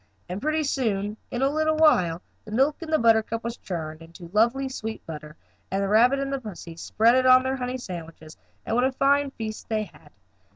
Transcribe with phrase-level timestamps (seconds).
[0.27, 4.31] And pretty soon, in a little while, the milk in the buttercup was churned into
[4.33, 5.35] lovely sweet butter,
[5.69, 8.35] and the rabbit and pussy spread it on their honey sandwiches,
[8.65, 10.09] and what a fine feast they had.